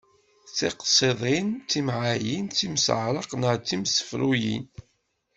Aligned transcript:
Tiqṣiḍin, 0.57 1.47
timɛayin, 1.69 2.45
timseɛraq 2.47 3.31
neɣ 3.35 3.53
timsefruyin. 3.59 4.65